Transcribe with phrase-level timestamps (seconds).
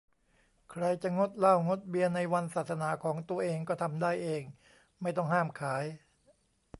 [0.71, 4.43] ใครจะงดเหล้างดเบียร์ในวันศาสนาของตัวเองก็ทำได้เอง
[5.01, 5.85] ไม่ต้องห้ามขาย